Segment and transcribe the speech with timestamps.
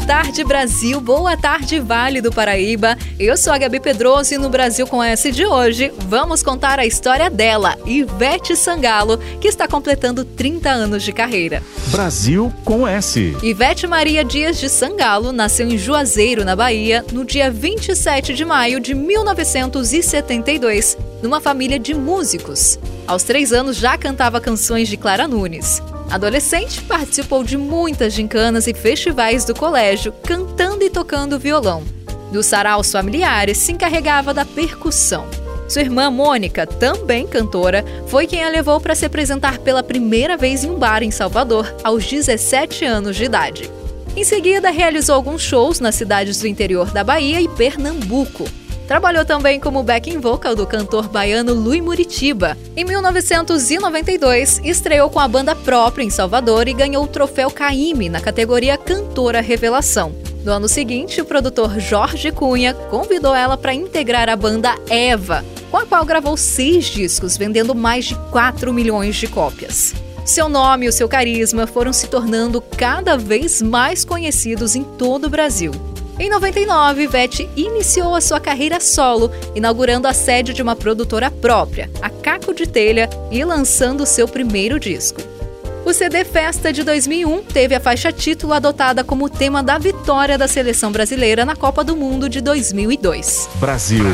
[0.00, 0.98] Boa tarde, Brasil.
[0.98, 2.96] Boa tarde, Vale do Paraíba.
[3.18, 6.86] Eu sou a Gabi Pedroso e no Brasil com S de hoje vamos contar a
[6.86, 11.62] história dela, Ivete Sangalo, que está completando 30 anos de carreira.
[11.88, 13.36] Brasil com S.
[13.42, 18.80] Ivete Maria Dias de Sangalo nasceu em Juazeiro, na Bahia, no dia 27 de maio
[18.80, 22.78] de 1972, numa família de músicos.
[23.10, 25.82] Aos três anos já cantava canções de Clara Nunes.
[26.08, 31.82] Adolescente, participou de muitas gincanas e festivais do colégio, cantando e tocando violão.
[32.30, 35.26] Dos saraus familiares, se encarregava da percussão.
[35.68, 40.62] Sua irmã Mônica, também cantora, foi quem a levou para se apresentar pela primeira vez
[40.62, 43.68] em um bar em Salvador, aos 17 anos de idade.
[44.14, 48.44] Em seguida, realizou alguns shows nas cidades do interior da Bahia e Pernambuco.
[48.90, 52.58] Trabalhou também como backing vocal do cantor baiano Lui Muritiba.
[52.76, 58.20] Em 1992, estreou com a banda própria em Salvador e ganhou o troféu Caime na
[58.20, 60.12] categoria Cantora Revelação.
[60.44, 65.76] No ano seguinte, o produtor Jorge Cunha convidou ela para integrar a banda Eva, com
[65.76, 69.94] a qual gravou seis discos, vendendo mais de 4 milhões de cópias.
[70.24, 75.26] Seu nome e o seu carisma foram se tornando cada vez mais conhecidos em todo
[75.26, 75.70] o Brasil.
[76.20, 81.90] Em 99, Ivete iniciou a sua carreira solo, inaugurando a sede de uma produtora própria,
[82.02, 85.18] a Caco de Telha, e lançando seu primeiro disco.
[85.82, 90.46] O CD Festa de 2001 teve a faixa título adotada como tema da vitória da
[90.46, 93.48] seleção brasileira na Copa do Mundo de 2002.
[93.54, 94.04] Brasil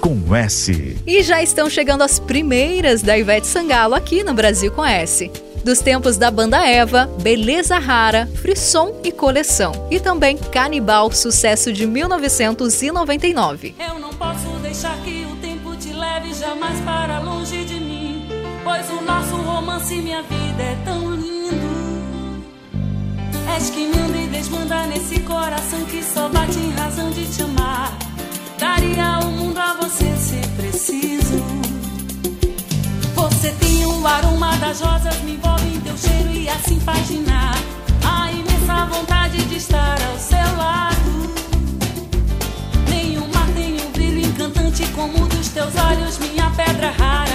[0.00, 0.96] com S.
[1.04, 5.28] E já estão chegando as primeiras da Ivete Sangalo aqui no Brasil com S
[5.64, 9.72] dos tempos da banda Eva, Beleza Rara, Frisson e Coleção.
[9.90, 13.74] E também Canibal, sucesso de 1999.
[13.78, 18.28] Eu não posso deixar que o tempo te leve jamais para longe de mim,
[18.64, 21.38] pois o nosso romance e minha vida é tão lindo.
[23.54, 27.98] És que manda e desmanda nesse coração que só bate em razão de te amar.
[28.58, 31.77] Daria o mundo a você se preciso.
[33.30, 37.54] Você tem o aroma das rosas, me envolve em teu cheiro e assim paginar.
[38.02, 41.30] A imensa vontade de estar ao seu lado.
[42.88, 47.27] Nenhuma tem um brilho encantante como o dos teus olhos, minha pedra rara.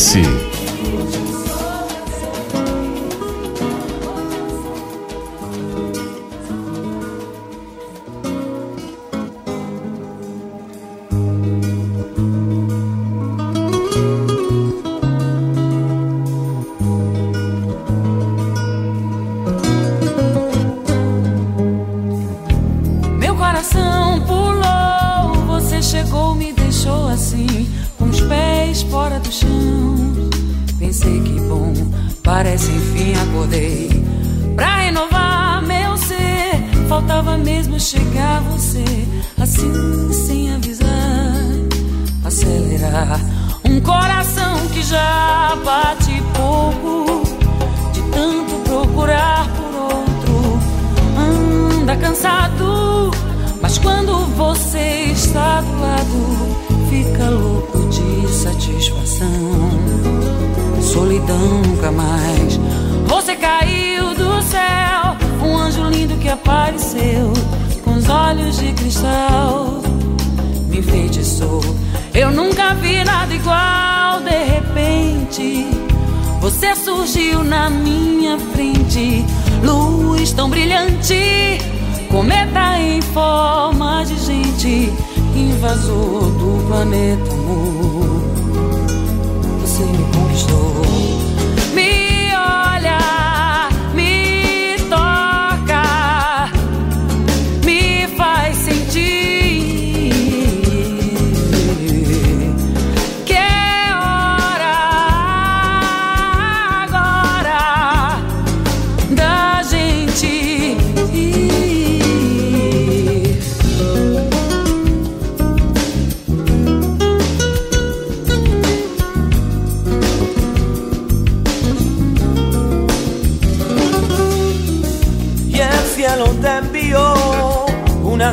[0.00, 0.29] sim
[43.64, 47.22] um coração que já bate pouco
[47.92, 50.58] de tanto procurar por outro.
[51.18, 53.10] Anda cansado,
[53.60, 59.28] mas quando você está do lado, fica louco de satisfação.
[60.80, 62.58] Solidão nunca mais.
[63.08, 65.16] Você caiu do céu,
[65.46, 67.30] um anjo lindo que apareceu
[67.84, 69.82] com os olhos de cristal.
[70.70, 71.60] Me enfeitiçou.
[72.14, 75.66] Eu nunca vi nada igual, de repente.
[76.40, 79.24] Você surgiu na minha frente,
[79.62, 81.58] luz tão brilhante,
[82.10, 84.92] cometa em forma de gente,
[85.36, 88.19] invasor do planeta amor.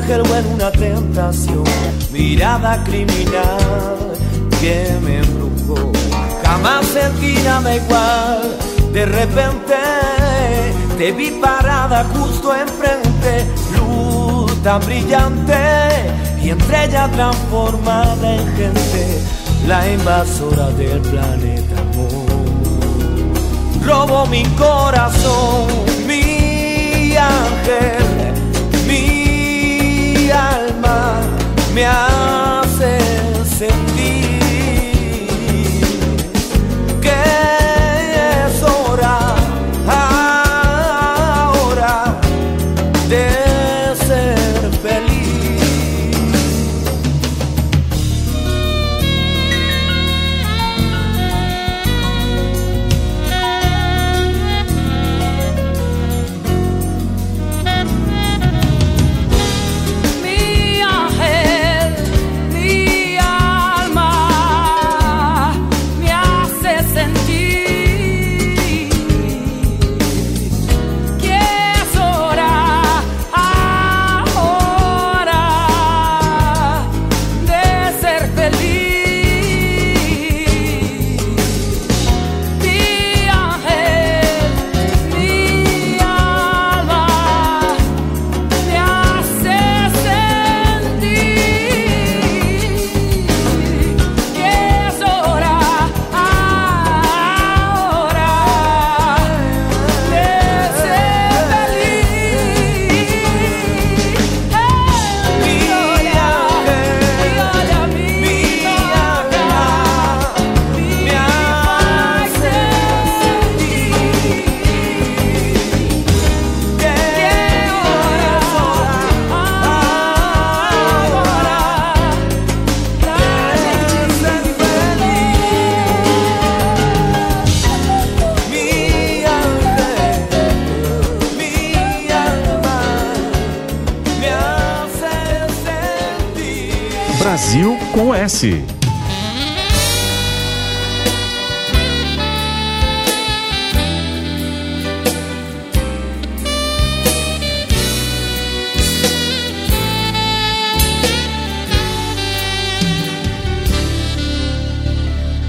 [0.07, 1.63] ángel o en una tentación,
[2.11, 3.97] mirada criminal
[4.61, 5.91] que me embrujó.
[6.43, 8.57] Jamás sentí nada igual,
[8.93, 9.75] de repente
[10.97, 13.45] te vi parada justo enfrente,
[13.75, 14.51] luz
[14.85, 15.53] brillante
[16.41, 19.21] y entre ella transformada en gente,
[19.67, 22.27] la invasora del planeta amor.
[23.85, 25.67] Robo mi corazón,
[26.05, 28.26] mi ángel
[30.27, 31.21] mi alma
[31.73, 32.99] me hace
[33.45, 33.96] sentir.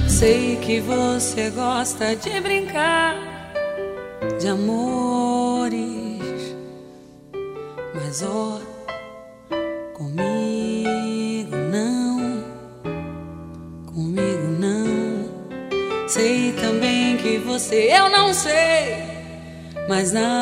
[0.08, 3.16] Sei que você gosta de brincar
[4.40, 5.17] de amor.
[20.10, 20.37] There's not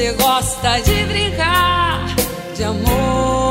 [0.00, 2.06] você gosta de brincar
[2.56, 3.49] de amores,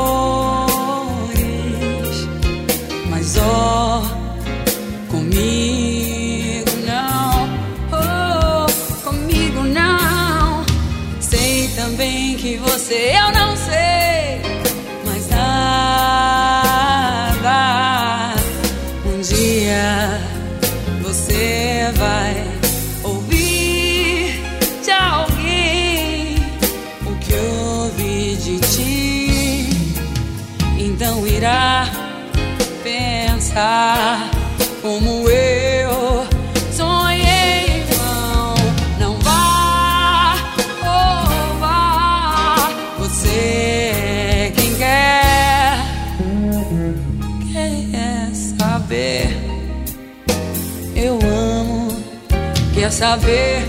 [53.00, 53.66] saber,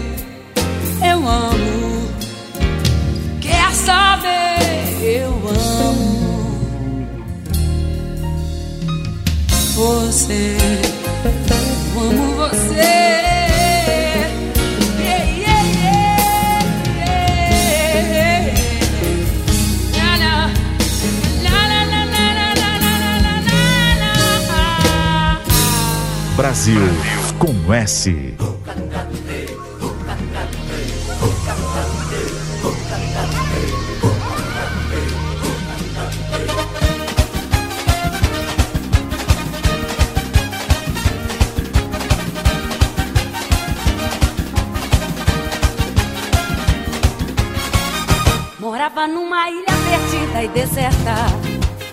[1.09, 2.05] eu amo,
[3.39, 4.59] quer saber,
[5.01, 6.21] eu amo
[9.73, 10.57] você,
[11.95, 12.75] eu amo você.
[14.99, 16.11] Yeah, yeah, yeah,
[49.07, 51.15] Numa ilha perdida e deserta.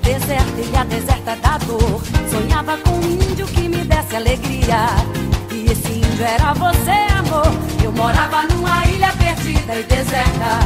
[0.03, 2.03] Deserta, ilha deserta da dor.
[2.31, 4.89] Sonhava com um índio que me desse alegria.
[5.51, 7.47] E esse índio era você, amor.
[7.83, 10.59] Eu morava numa ilha perdida e deserta.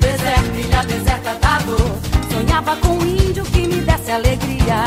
[0.00, 1.98] Deserta, ilha deserta da dor.
[2.32, 4.82] Sonhava com um índio que me desse alegria.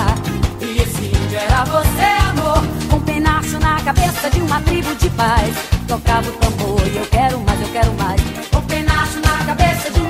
[0.60, 2.64] E esse índio era você, amor.
[2.90, 7.06] Com um penacho na cabeça de uma tribo de paz Tocava o tambor e eu
[7.08, 8.22] quero mais, eu quero mais.
[8.50, 10.01] Com penacho na cabeça de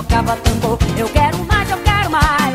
[0.00, 2.54] Tocava tambor, eu quero mais, eu quero mais.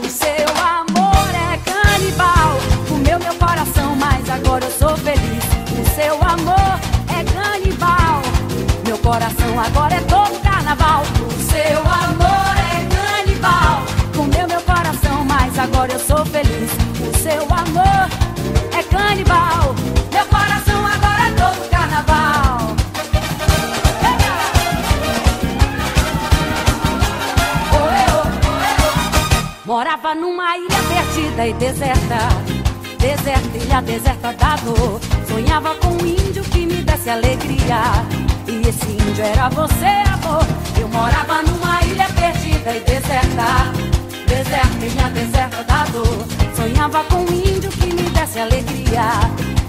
[0.00, 2.56] O seu amor é canibal.
[2.88, 5.44] Comeu meu coração, mas agora eu sou feliz.
[5.72, 6.78] O seu amor
[7.08, 8.22] é canibal.
[8.86, 11.02] Meu coração agora é todo carnaval.
[11.26, 13.82] O seu amor é canibal.
[14.14, 16.70] Comeu meu coração, mas agora eu sou feliz.
[17.00, 18.19] O seu amor
[30.14, 32.18] Numa ilha perdida e deserta.
[32.98, 35.00] Deserta, ilha deserta da dor.
[35.28, 38.04] Sonhava com um índio que me desse alegria.
[38.48, 40.44] E esse índio era você, amor.
[40.80, 43.70] Eu morava numa ilha perdida e deserta.
[44.26, 46.26] Deserta, ilha deserta da dor.
[46.56, 49.12] Sonhava com um índio que me desse alegria.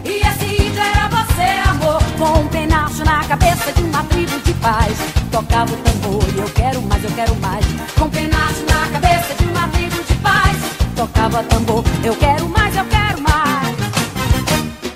[0.03, 2.01] E esse índio era você, amor.
[2.17, 4.97] Com um penacho na cabeça de uma tribo de paz
[5.31, 5.90] Tocava o
[11.21, 13.77] Tocava tambor, eu quero mais, eu quero mais.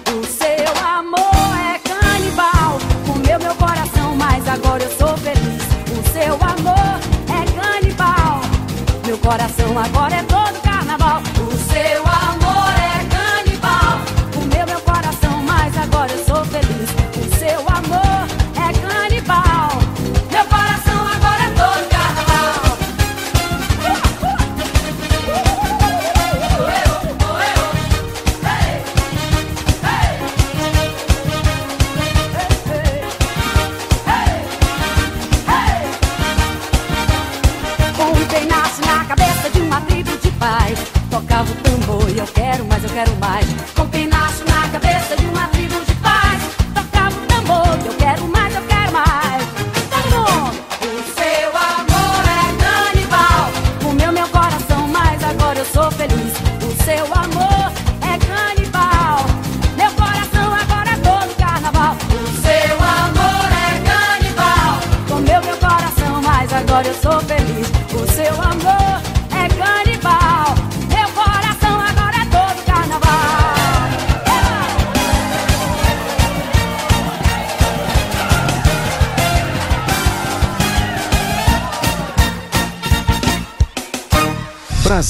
[0.09, 2.79] O seu amor é canibal.
[3.05, 5.61] Comeu meu coração, mas agora eu sou feliz.
[5.91, 8.41] O seu amor é canibal.
[9.05, 10.23] Meu coração agora é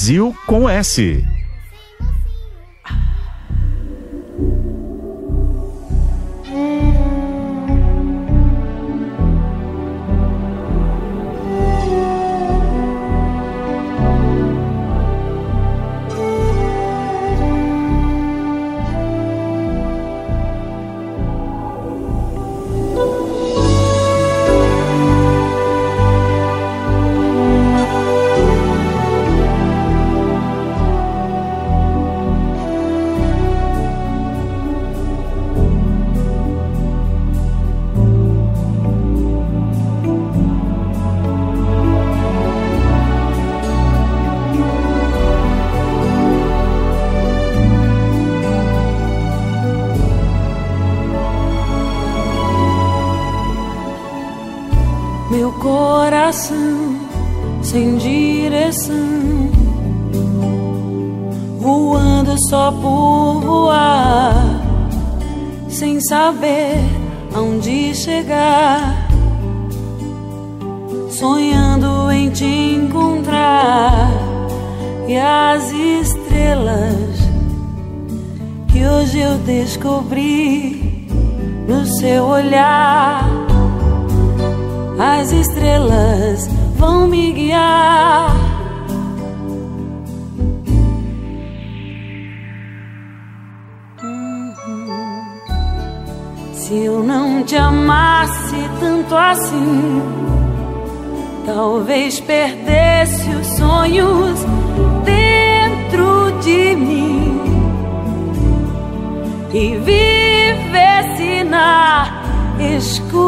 [0.06, 1.35] Brasil com S.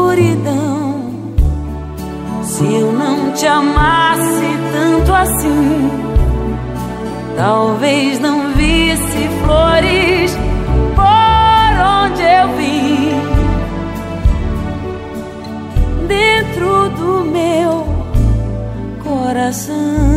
[0.08, 1.04] escuridão.
[2.42, 5.90] Se eu não te amasse tanto assim,
[7.36, 10.36] talvez não visse flores
[10.96, 13.10] por onde eu vim.
[16.06, 17.86] Dentro do meu
[19.04, 20.07] coração.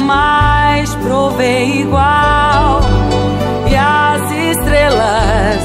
[0.00, 2.80] jamais provei igual.
[3.70, 5.60] E as estrelas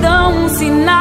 [0.00, 1.00] dão um sinal.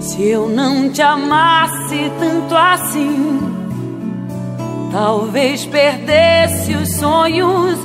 [0.00, 3.40] Se eu não te amasse tanto assim,
[4.92, 7.78] talvez perdesse os sonhos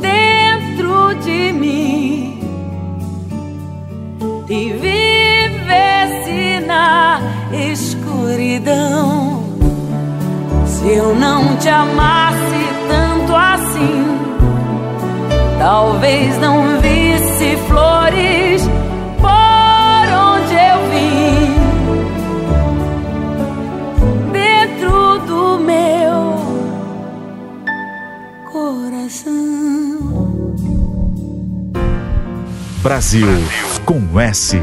[0.00, 1.73] dentro de mim.
[10.66, 14.18] Se eu não te amasse tanto assim,
[15.58, 18.62] talvez não visse flores
[19.20, 21.54] por onde eu vim.
[24.32, 26.38] Dentro do meu
[28.50, 29.34] coração.
[32.82, 33.28] Brasil
[33.84, 34.58] com S.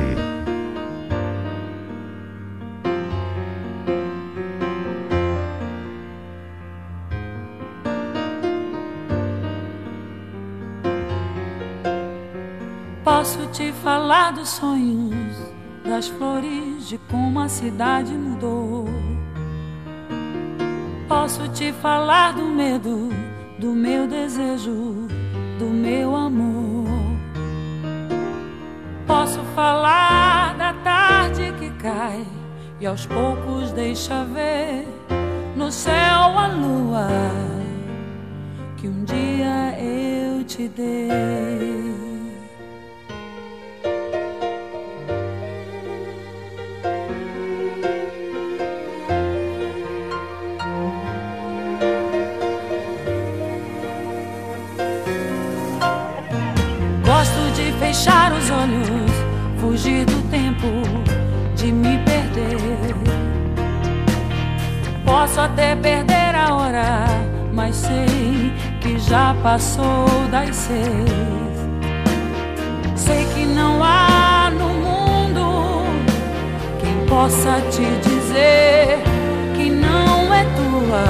[14.61, 15.51] sonhos
[15.83, 18.85] das flores de como a cidade mudou.
[21.07, 23.09] Posso te falar do medo,
[23.57, 25.07] do meu desejo,
[25.57, 26.85] do meu amor.
[29.07, 32.23] Posso falar da tarde que cai
[32.79, 34.87] e aos poucos deixa ver
[35.55, 37.07] no céu a lua
[38.77, 41.90] que um dia eu te dei.
[65.21, 67.05] Posso até perder a hora,
[67.53, 71.53] mas sei que já passou das seis.
[72.95, 75.83] Sei que não há no mundo
[76.79, 78.97] quem possa te dizer
[79.55, 81.05] que não é tua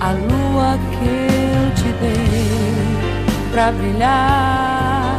[0.00, 5.16] a lua que eu te dei pra brilhar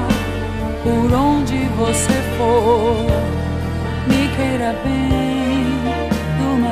[0.83, 3.03] por onde você for.
[4.07, 5.34] Me queira bem.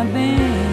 [0.04, 0.73] I've been.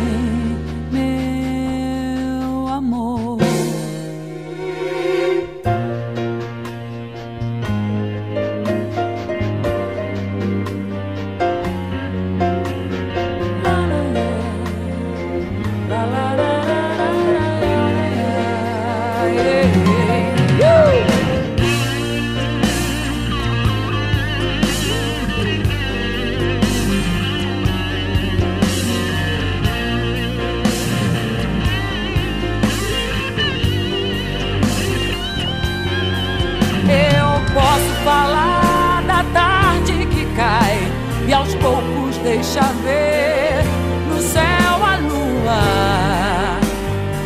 [42.53, 43.63] deixa ver
[44.09, 45.63] no céu a lua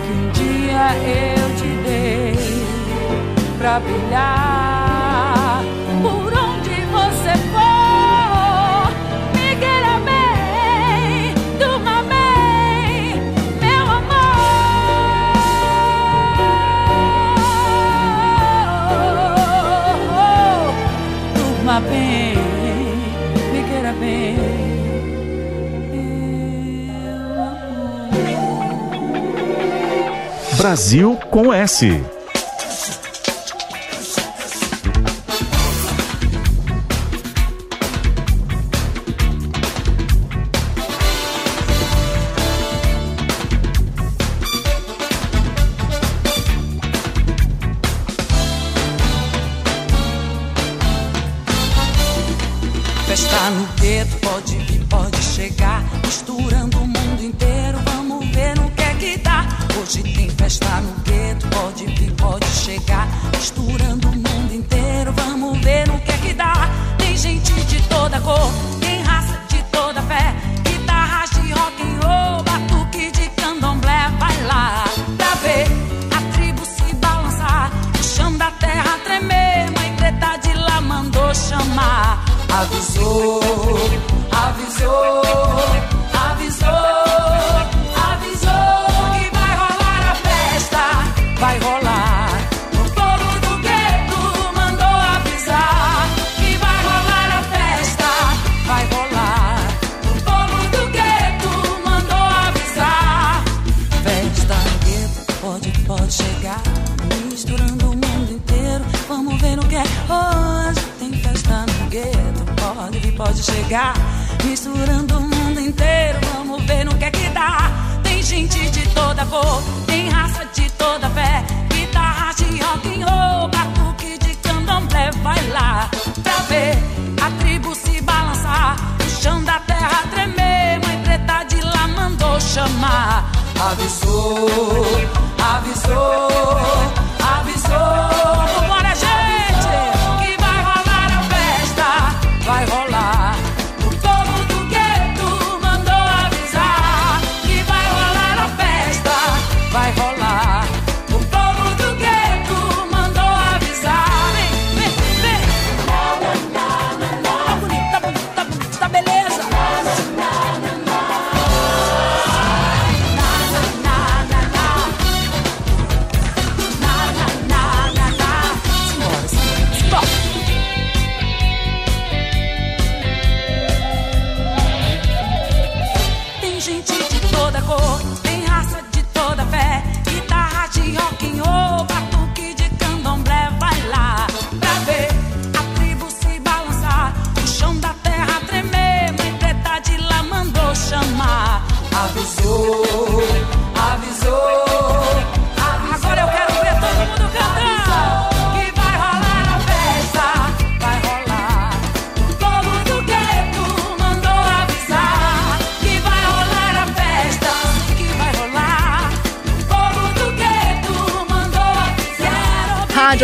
[0.05, 2.37] que um dia eu te dei
[3.57, 5.65] pra brilhar
[6.03, 8.93] por onde você for.
[9.33, 13.17] Me queira bem, durma bem,
[13.63, 14.45] meu amor.
[21.35, 22.37] Durma bem,
[23.53, 24.84] me queira bem.
[30.57, 32.03] Brasil com S.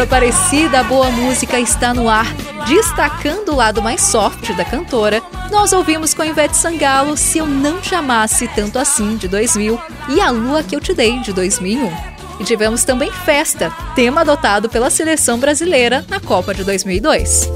[0.01, 2.27] Rádio Aparecida, a boa música está no ar.
[2.67, 7.79] Destacando o lado mais soft da cantora, nós ouvimos com Ivete Sangalo Se Eu Não
[7.83, 11.93] Te Amasse Tanto Assim, de 2000, e A Lua Que Eu Te Dei, de 2001.
[12.41, 17.51] E tivemos também Festa, tema adotado pela seleção brasileira na Copa de 2002.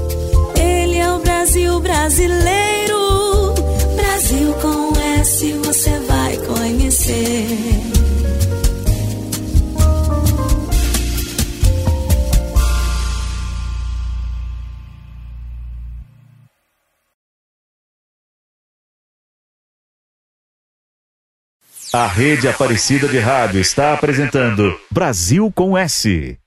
[0.55, 3.55] Ele é o Brasil brasileiro,
[3.95, 7.74] Brasil com S você vai conhecer.
[21.95, 26.37] A Rede Aparecida de Rádio está apresentando Brasil com S.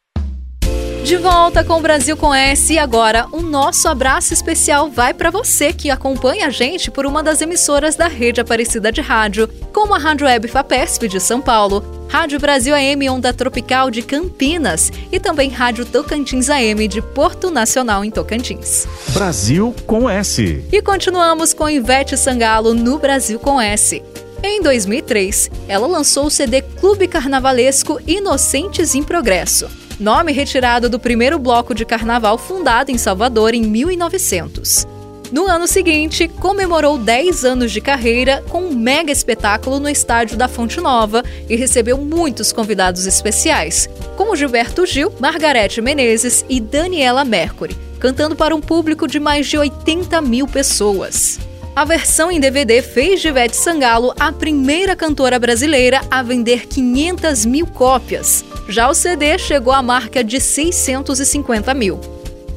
[1.02, 5.30] De volta com o Brasil com S e agora o nosso abraço especial vai para
[5.30, 9.94] você que acompanha a gente por uma das emissoras da Rede Aparecida de Rádio, como
[9.94, 15.18] a Rádio Web Fapesp de São Paulo, Rádio Brasil AM Onda Tropical de Campinas e
[15.18, 18.86] também Rádio Tocantins AM de Porto Nacional em Tocantins.
[19.14, 20.62] Brasil com S.
[20.70, 24.02] E continuamos com Ivete Sangalo no Brasil com S.
[24.42, 31.40] Em 2003, ela lançou o CD Clube Carnavalesco Inocentes em Progresso, nome retirado do primeiro
[31.40, 34.86] bloco de carnaval fundado em Salvador em 1900.
[35.32, 40.46] No ano seguinte, comemorou 10 anos de carreira com um mega espetáculo no estádio da
[40.46, 47.76] Fonte Nova e recebeu muitos convidados especiais, como Gilberto Gil, Margarete Menezes e Daniela Mercury,
[47.98, 51.40] cantando para um público de mais de 80 mil pessoas.
[51.78, 57.68] A versão em DVD fez de Sangalo a primeira cantora brasileira a vender 500 mil
[57.68, 58.44] cópias.
[58.68, 62.00] Já o CD chegou à marca de 650 mil.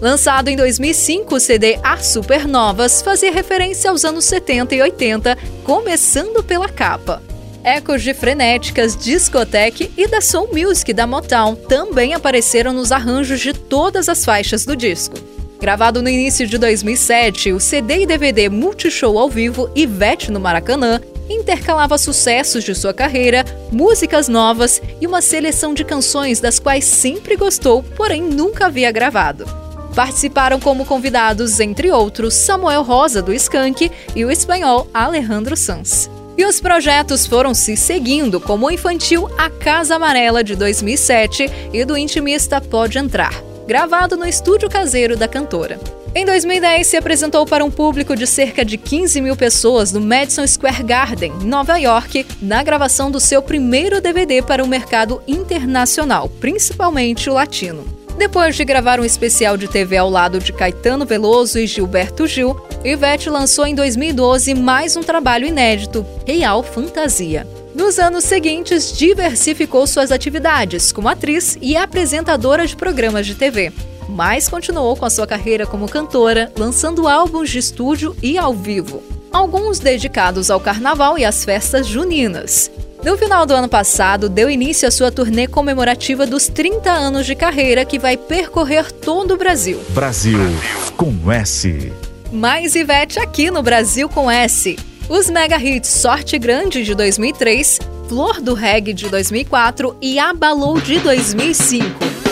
[0.02, 6.42] Lançado em 2005, o CD As Supernovas fazia referência aos anos 70 e 80, começando
[6.42, 7.22] pela capa.
[7.64, 13.54] Ecos de frenéticas, discoteque e da soul music da Motown também apareceram nos arranjos de
[13.54, 15.16] todas as faixas do disco.
[15.62, 21.00] Gravado no início de 2007, o CD e DVD Multishow ao vivo Ivete no Maracanã
[21.30, 27.36] intercalava sucessos de sua carreira, músicas novas e uma seleção de canções das quais sempre
[27.36, 29.46] gostou, porém nunca havia gravado.
[29.96, 36.10] Participaram como convidados, entre outros, Samuel Rosa do Skank e o espanhol Alejandro Sanz.
[36.36, 41.86] E os projetos foram se seguindo, como o infantil A Casa Amarela de 2007 e
[41.86, 45.80] do intimista Pode Entrar gravado no estúdio caseiro da cantora.
[46.14, 50.46] Em 2010, se apresentou para um público de cerca de 15 mil pessoas no Madison
[50.46, 57.30] Square Garden, Nova York, na gravação do seu primeiro DVD para o mercado internacional, principalmente
[57.30, 57.86] o latino.
[58.18, 62.60] Depois de gravar um especial de TV ao lado de Caetano Veloso e Gilberto Gil,
[62.84, 67.48] Ivete lançou em 2012 mais um trabalho inédito, Real Fantasia.
[67.74, 73.72] Nos anos seguintes, diversificou suas atividades como atriz e apresentadora de programas de TV,
[74.10, 79.02] mas continuou com a sua carreira como cantora, lançando álbuns de estúdio e ao vivo,
[79.32, 82.70] alguns dedicados ao carnaval e às festas juninas.
[83.04, 87.36] No final do ano passado, deu início à sua turnê comemorativa dos 30 anos de
[87.36, 89.82] carreira que vai percorrer todo o Brasil.
[89.90, 90.40] Brasil
[90.96, 91.92] com S.
[92.32, 94.78] Mais Ivete aqui no Brasil com S.
[95.10, 101.00] Os mega hits Sorte Grande de 2003, Flor do Reggae de 2004 e Abalou de
[101.00, 102.31] 2005.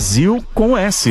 [0.00, 1.10] Brasil com S.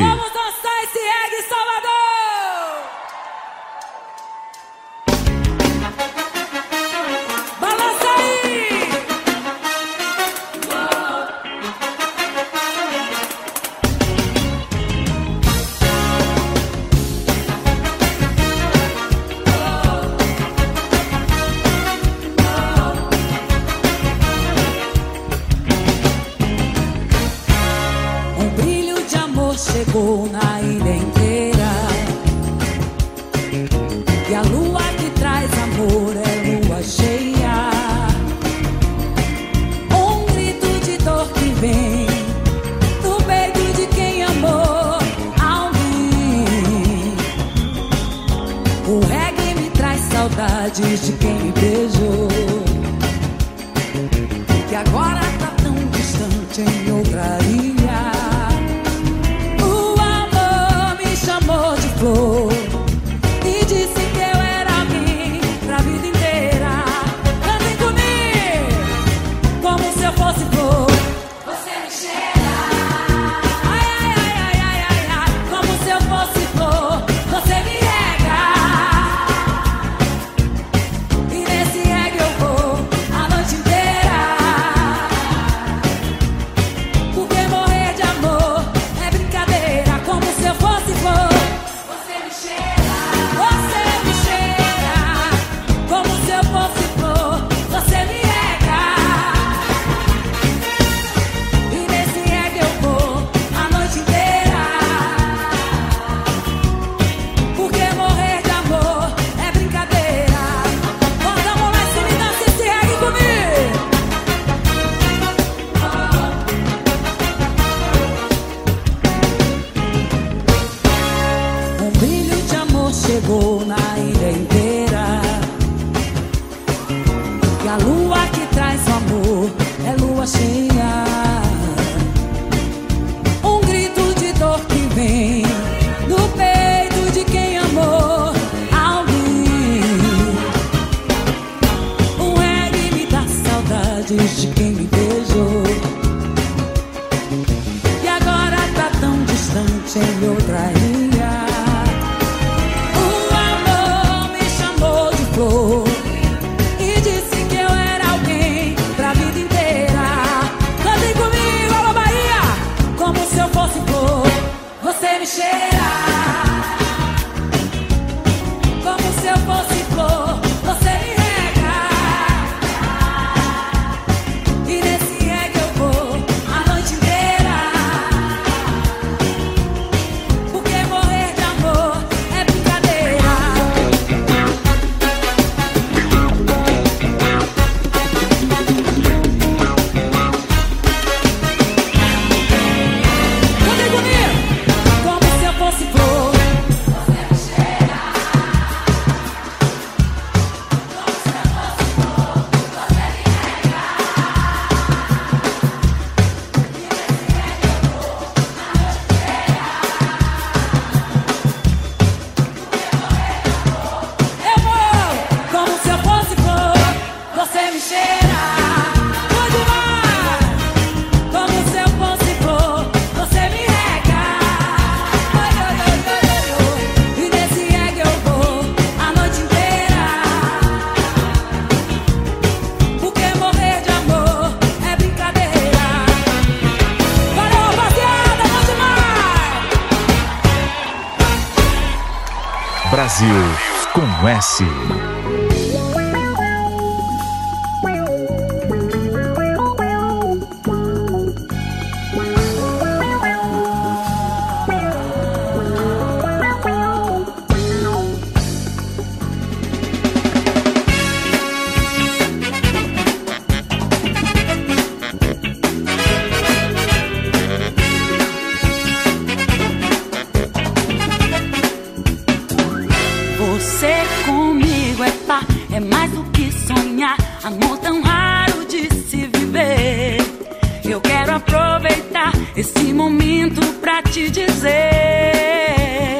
[282.56, 286.18] esse momento pra te dizer: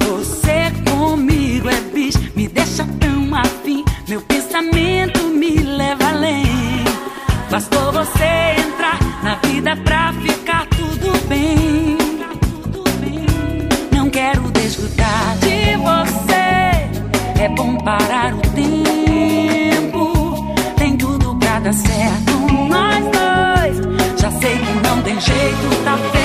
[0.00, 3.84] Você comigo é bicho, me deixa tão afim.
[4.08, 6.44] Meu pensamento me leva além.
[7.50, 8.35] Bastou você
[25.26, 26.15] jeito, tá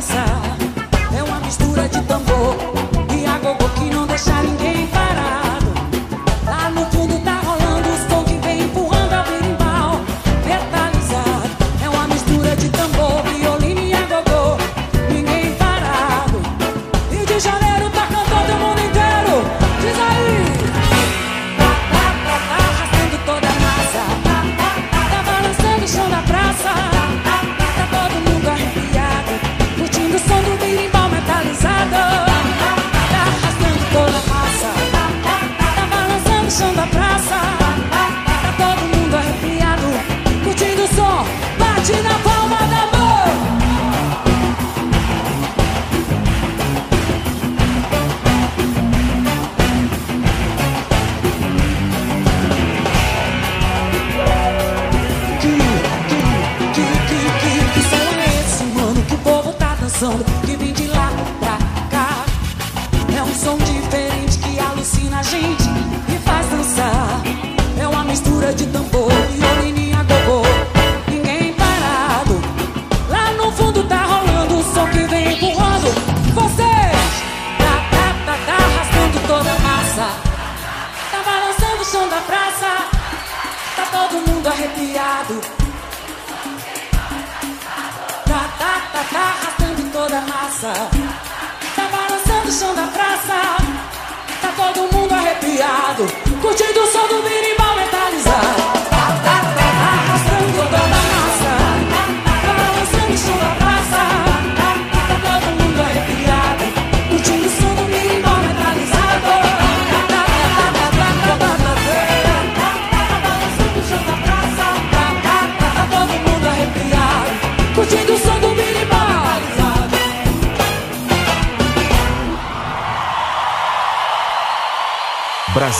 [0.00, 0.49] casa.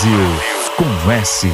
[0.00, 0.40] Brasil
[0.78, 1.46] com S.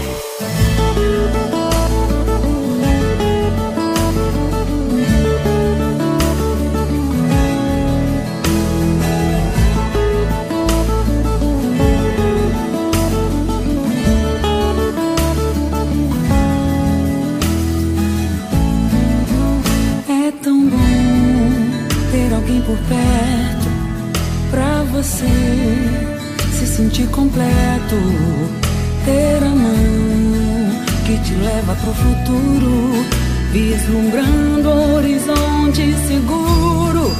[33.86, 37.12] vislumbrando horizonte seguro.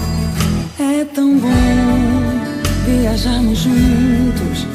[0.78, 1.48] É tão bom
[2.84, 4.66] viajarmos juntos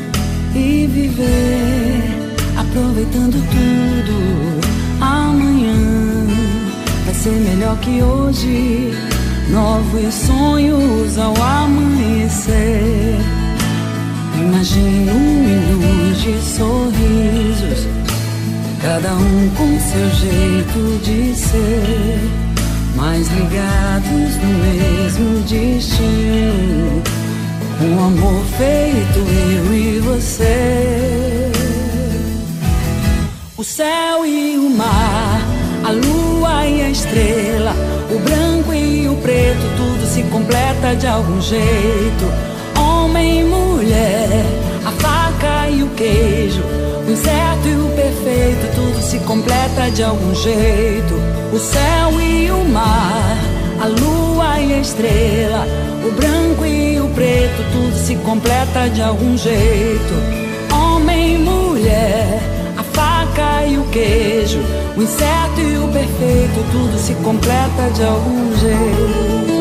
[0.56, 2.02] e viver,
[2.58, 5.02] aproveitando tudo.
[5.02, 5.76] Amanhã
[7.06, 8.94] vai ser melhor que hoje.
[9.50, 13.18] Novos sonhos ao amanhecer.
[14.40, 16.71] Imagino milhões de sorrisos,
[19.02, 22.20] cada um com seu jeito de ser,
[22.96, 27.02] mas ligados no mesmo destino.
[27.82, 31.52] Um amor feito eu e você.
[33.58, 35.42] O céu e o mar,
[35.84, 37.74] a lua e a estrela,
[38.12, 44.46] o branco e o preto, tudo se completa de algum jeito homem e mulher,
[44.86, 46.62] a faca e o queijo,
[47.08, 48.76] o incerto e o perfeito,
[49.12, 51.16] se completa de algum jeito.
[51.52, 53.38] O céu e o mar,
[53.82, 55.68] a lua e a estrela,
[56.08, 60.14] o branco e o preto, tudo se completa de algum jeito.
[60.74, 62.40] Homem e mulher,
[62.78, 64.60] a faca e o queijo,
[64.96, 69.61] o incerto e o perfeito, tudo se completa de algum jeito.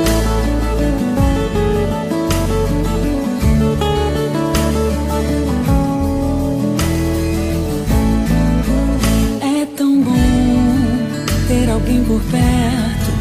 [11.91, 13.13] Alguém por perto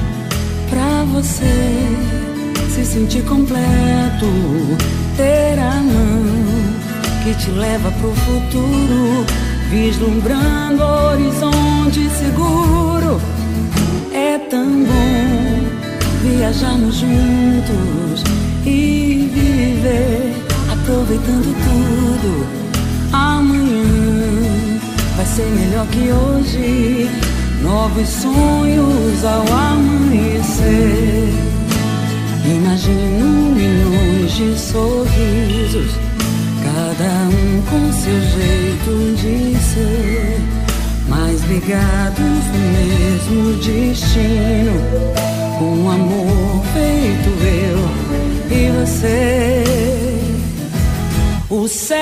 [0.70, 1.74] pra você
[2.70, 4.28] se sentir completo,
[5.18, 6.24] ter a mão
[7.24, 9.26] que te leva pro futuro,
[9.70, 13.20] vislumbrando horizonte seguro.
[14.14, 15.70] É tão bom
[16.22, 18.24] viajarmos juntos
[18.66, 20.34] e viver,
[20.72, 22.46] aproveitando tudo.
[23.12, 24.80] Amanhã
[25.16, 27.29] vai ser melhor que hoje
[27.62, 31.30] novos sonhos ao amanhecer.
[32.46, 35.92] Imagino milhões de sorrisos,
[36.64, 40.40] cada um com seu jeito de ser,
[41.08, 44.74] mas ligados no mesmo destino,
[45.60, 47.80] com amor feito eu
[48.56, 49.64] e você.
[51.50, 51.99] O céu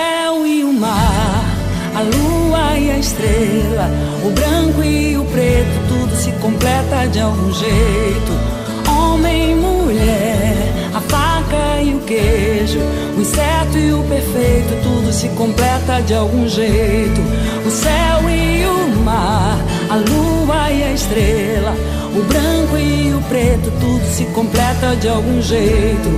[3.07, 3.89] estrela,
[4.25, 8.57] o branco e o preto, tudo se completa de algum jeito.
[8.89, 12.79] Homem e mulher, a faca e o queijo,
[13.17, 17.21] o incerto e o perfeito, tudo se completa de algum jeito.
[17.65, 19.57] O céu e o mar,
[19.89, 21.73] a lua e a estrela,
[22.13, 26.09] o branco e o preto, tudo se completa de algum jeito.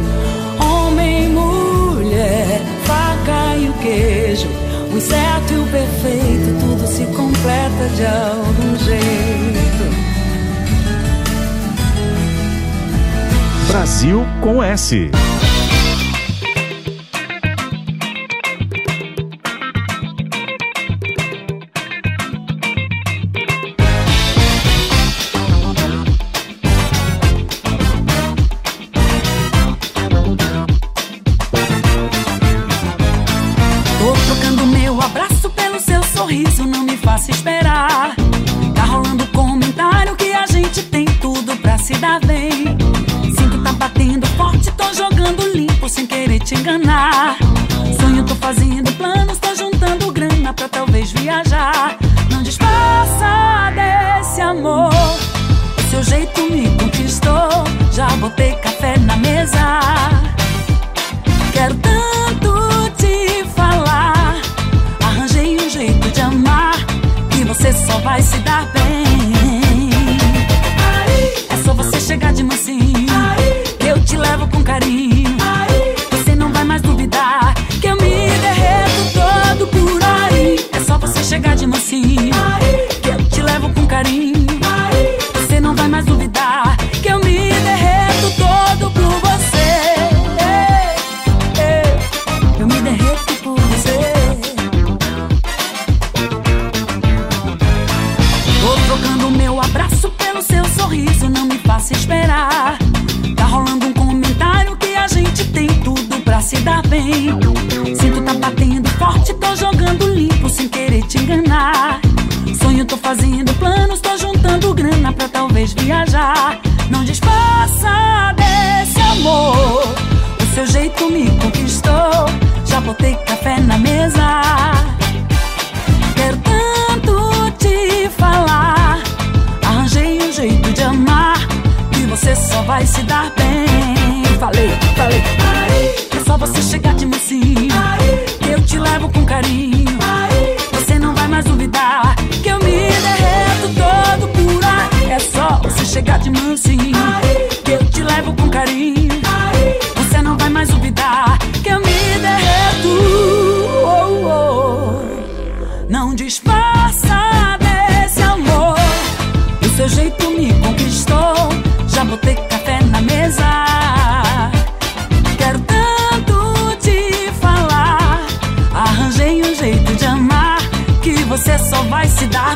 [0.59, 8.05] Homem mulher, faca e o queijo o incerto e o perfeito, tudo se completa de
[8.05, 10.09] algum jeito.
[13.67, 15.11] Brasil com S.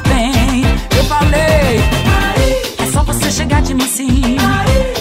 [0.08, 0.64] bem.
[0.97, 1.80] Eu falei,
[2.80, 4.38] é só você chegar de mansinho.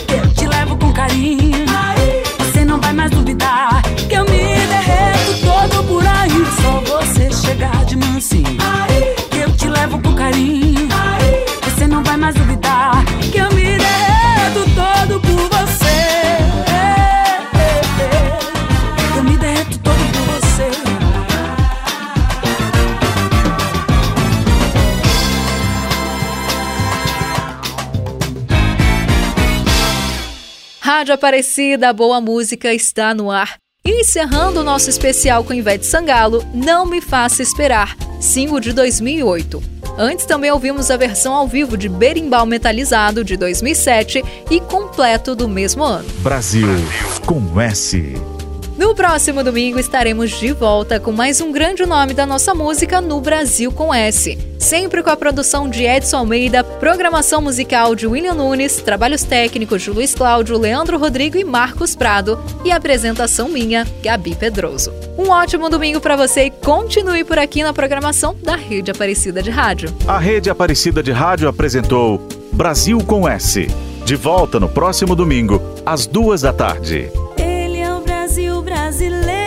[0.09, 1.67] Eu te levo com carinho.
[2.39, 6.47] Você não vai mais duvidar que eu me derreto todo por aí.
[6.63, 9.02] Só você chegar de mansinho.
[31.13, 33.57] Aparecida, boa música está no ar.
[33.85, 39.63] E encerrando o nosso especial com Ivete Sangalo, Não Me Faça Esperar, single de 2008.
[39.99, 45.49] Antes também ouvimos a versão ao vivo de Berimbau Metalizado de 2007 e completo do
[45.49, 46.09] mesmo ano.
[46.21, 46.69] Brasil
[47.27, 48.15] com S.
[48.83, 53.20] No próximo domingo estaremos de volta com mais um grande nome da nossa música no
[53.20, 54.37] Brasil com S.
[54.59, 59.91] Sempre com a produção de Edson Almeida, programação musical de William Nunes, trabalhos técnicos de
[59.91, 64.93] Luiz Cláudio, Leandro Rodrigo e Marcos Prado e apresentação minha, Gabi Pedroso.
[65.16, 69.51] Um ótimo domingo para você e continue por aqui na programação da Rede Aparecida de
[69.51, 69.95] Rádio.
[70.09, 72.20] A Rede Aparecida de Rádio apresentou
[72.53, 73.64] Brasil com S.
[74.05, 77.09] De volta no próximo domingo, às duas da tarde.
[78.93, 79.41] Brasileiro.